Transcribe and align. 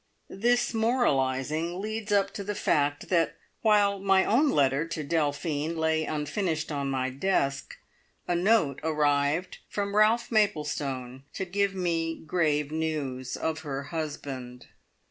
This 0.31 0.73
moralising 0.73 1.79
leads 1.79 2.11
up 2.11 2.31
to 2.33 2.43
the 2.43 2.55
fact 2.55 3.09
that 3.09 3.37
while 3.61 3.99
my 3.99 4.25
own 4.25 4.49
letter 4.49 4.87
to 4.87 5.03
Delphine 5.03 5.75
lay 5.77 6.05
unfinished 6.05 6.71
on 6.71 6.89
my 6.89 7.11
desk, 7.11 7.77
a 8.27 8.33
note 8.33 8.79
arrived 8.81 9.59
from 9.69 9.95
Ralph 9.95 10.31
Maplestone, 10.31 11.21
to 11.35 11.45
give 11.45 11.75
me 11.75 12.15
grave 12.17 12.71
news 12.71 13.37
of 13.37 13.59
her 13.59 13.83
husband. 13.93 14.69